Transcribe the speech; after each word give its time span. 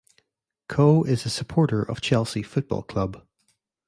Coe 0.67 1.03
is 1.03 1.27
a 1.27 1.29
supporter 1.29 1.83
of 1.83 2.01
Chelsea 2.01 2.41
Football 2.41 2.81
Club. 2.81 3.23